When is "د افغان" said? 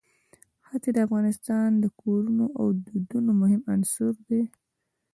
0.93-1.73